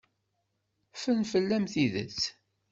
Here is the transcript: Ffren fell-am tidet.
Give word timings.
Ffren 0.93 1.23
fell-am 1.31 1.65
tidet. 1.73 2.21